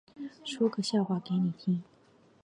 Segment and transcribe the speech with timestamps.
[0.43, 1.83] 说个笑话给你听